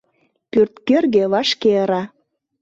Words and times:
Пӧрткӧргӧ 0.51 1.23
вашке 1.33 1.71
ыра. 1.83 2.03